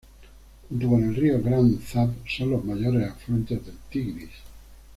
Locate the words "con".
0.89-1.03